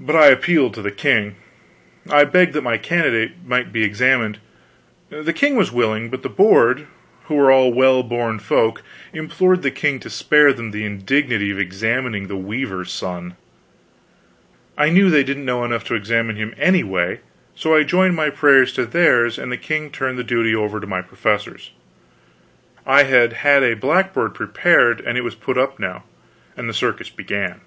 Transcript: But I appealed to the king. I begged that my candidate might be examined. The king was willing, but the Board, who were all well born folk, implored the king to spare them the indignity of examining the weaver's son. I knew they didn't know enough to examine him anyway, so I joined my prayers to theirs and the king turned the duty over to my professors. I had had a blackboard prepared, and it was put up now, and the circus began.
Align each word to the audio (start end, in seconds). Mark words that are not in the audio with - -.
But 0.00 0.16
I 0.16 0.30
appealed 0.30 0.74
to 0.74 0.82
the 0.82 0.90
king. 0.90 1.36
I 2.10 2.24
begged 2.24 2.54
that 2.54 2.64
my 2.64 2.76
candidate 2.76 3.34
might 3.46 3.72
be 3.72 3.84
examined. 3.84 4.40
The 5.10 5.32
king 5.32 5.54
was 5.54 5.70
willing, 5.70 6.10
but 6.10 6.24
the 6.24 6.28
Board, 6.28 6.88
who 7.26 7.36
were 7.36 7.52
all 7.52 7.72
well 7.72 8.02
born 8.02 8.40
folk, 8.40 8.82
implored 9.12 9.62
the 9.62 9.70
king 9.70 10.00
to 10.00 10.10
spare 10.10 10.52
them 10.52 10.72
the 10.72 10.84
indignity 10.84 11.52
of 11.52 11.58
examining 11.60 12.26
the 12.26 12.34
weaver's 12.34 12.90
son. 12.90 13.36
I 14.76 14.88
knew 14.88 15.08
they 15.08 15.22
didn't 15.22 15.44
know 15.44 15.64
enough 15.64 15.84
to 15.84 15.94
examine 15.94 16.34
him 16.34 16.52
anyway, 16.58 17.20
so 17.54 17.76
I 17.76 17.84
joined 17.84 18.16
my 18.16 18.30
prayers 18.30 18.72
to 18.72 18.86
theirs 18.86 19.38
and 19.38 19.52
the 19.52 19.56
king 19.56 19.92
turned 19.92 20.18
the 20.18 20.24
duty 20.24 20.52
over 20.52 20.80
to 20.80 20.86
my 20.88 21.00
professors. 21.00 21.70
I 22.84 23.04
had 23.04 23.34
had 23.34 23.62
a 23.62 23.74
blackboard 23.74 24.34
prepared, 24.34 25.00
and 25.00 25.16
it 25.16 25.22
was 25.22 25.36
put 25.36 25.56
up 25.56 25.78
now, 25.78 26.02
and 26.56 26.68
the 26.68 26.74
circus 26.74 27.08
began. 27.08 27.60